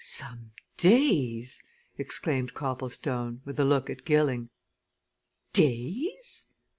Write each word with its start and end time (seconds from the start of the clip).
"Some 0.03 0.53
days!" 0.77 1.61
exclaimed 1.95 2.55
Copplestone, 2.55 3.41
with 3.45 3.59
a 3.59 3.63
look 3.63 3.87
at 3.87 4.03
Gilling. 4.03 4.49
"Days?" 5.53 6.47